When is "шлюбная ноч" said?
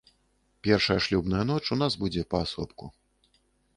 1.07-1.61